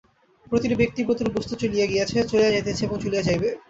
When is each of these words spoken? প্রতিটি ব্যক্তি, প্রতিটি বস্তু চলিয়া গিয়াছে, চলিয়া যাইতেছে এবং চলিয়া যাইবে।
প্রতিটি 0.47 0.75
ব্যক্তি, 0.75 0.99
প্রতিটি 1.03 1.31
বস্তু 1.37 1.53
চলিয়া 1.55 1.85
গিয়াছে, 1.85 2.17
চলিয়া 2.23 2.53
যাইতেছে 2.53 2.81
এবং 2.85 2.97
চলিয়া 3.03 3.25
যাইবে। 3.27 3.49